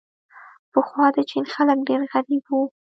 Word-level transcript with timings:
پخوا 0.73 1.05
د 1.15 1.17
چین 1.29 1.45
خلک 1.53 1.77
ډېر 1.87 2.01
غریب 2.13 2.43
وو. 2.47 2.61